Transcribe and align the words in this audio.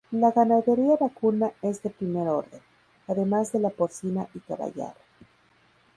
La 0.09 0.31
ganadería 0.31 0.95
vacuna 0.99 1.51
es 1.61 1.83
de 1.83 1.91
primer 1.91 2.27
orden, 2.27 2.59
además 3.07 3.51
de 3.51 3.59
la 3.59 3.69
porcina 3.69 4.27
y 4.33 4.39
caballar. 4.39 4.95